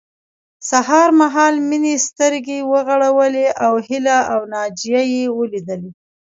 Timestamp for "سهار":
0.69-1.09